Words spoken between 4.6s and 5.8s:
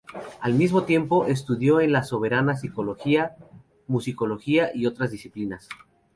y otras disciplinas.